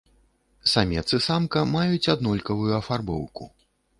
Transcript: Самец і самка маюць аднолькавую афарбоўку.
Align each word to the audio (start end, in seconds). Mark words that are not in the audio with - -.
Самец 0.71 1.03
і 1.17 1.19
самка 1.25 1.59
маюць 1.75 2.11
аднолькавую 2.15 2.73
афарбоўку. 2.81 3.43